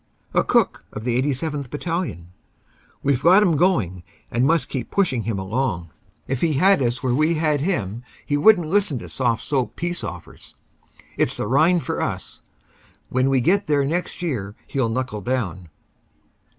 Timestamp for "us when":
12.01-13.29